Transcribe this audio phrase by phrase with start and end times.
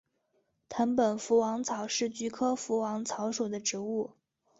[0.67, 4.15] 藤本福王草是菊科福王草属的植物。